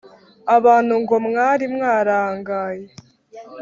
abantu 0.57 0.93
ngo 1.01 1.15
mwari 1.27 1.65
mwarangaye 1.75 2.85